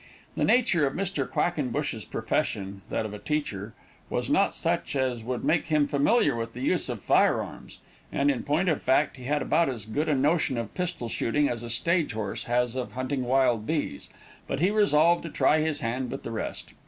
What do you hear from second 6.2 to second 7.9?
with the use of fire arms,